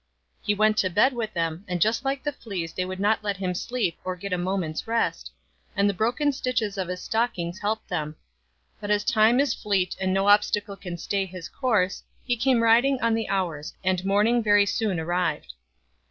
He 0.41 0.55
went 0.55 0.77
to 0.77 0.89
bed 0.89 1.13
with 1.13 1.31
them, 1.35 1.63
and 1.67 1.79
just 1.79 2.03
like 2.03 2.23
fleas 2.39 2.73
they 2.73 2.85
would 2.85 2.99
not 2.99 3.23
let 3.23 3.37
him 3.37 3.53
sleep 3.53 3.99
or 4.03 4.15
get 4.15 4.33
a 4.33 4.37
moment's 4.39 4.87
rest, 4.87 5.29
and 5.75 5.87
the 5.87 5.93
broken 5.93 6.31
stitches 6.31 6.75
of 6.75 6.87
his 6.87 7.03
stockings 7.03 7.59
helped 7.59 7.87
them. 7.87 8.15
But 8.79 8.89
as 8.89 9.03
Time 9.03 9.39
is 9.39 9.53
fleet 9.53 9.95
and 10.01 10.11
no 10.11 10.27
obstacle 10.27 10.75
can 10.75 10.97
stay 10.97 11.27
his 11.27 11.47
course, 11.49 12.01
he 12.25 12.35
came 12.35 12.63
riding 12.63 12.99
on 12.99 13.13
the 13.13 13.29
hours, 13.29 13.75
and 13.83 14.03
morning 14.03 14.41
very 14.41 14.65
soon 14.65 14.99
arrived. 14.99 15.53